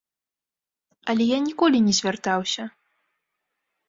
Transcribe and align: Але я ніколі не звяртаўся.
Але 1.13 1.27
я 1.31 1.37
ніколі 1.47 1.81
не 1.89 1.93
звяртаўся. 1.97 2.63